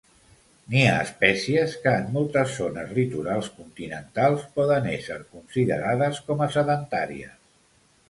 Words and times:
N'hi 0.69 0.79
ha 0.85 0.95
espècies 1.01 1.75
que, 1.83 1.93
en 1.99 2.07
moltes 2.15 2.57
zones 2.61 2.95
litorals 3.01 3.51
continentals, 3.59 4.49
poden 4.59 4.91
ésser 4.97 5.21
considerades 5.37 6.27
com 6.31 6.47
a 6.49 6.53
sedentàries. 6.61 7.43